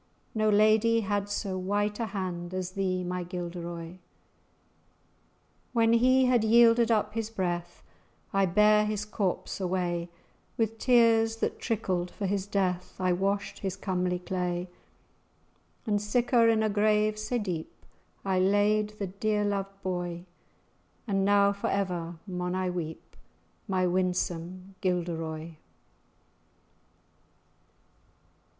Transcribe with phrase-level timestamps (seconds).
[0.33, 3.97] No lady had so white a hand As thee, my Gilderoy!
[5.73, 7.83] When he had yielded up his breath
[8.33, 10.09] I bare his corpse away;
[10.57, 14.69] With tears, that trickled for his death, I washt his comely clay;
[15.85, 17.85] And sicker[#] in a grave sae deep
[18.25, 20.25] I laid the dear lo'ed boy;
[21.05, 23.15] And now for ever maun I weep,
[23.67, 25.57] My winsome Gilderoy."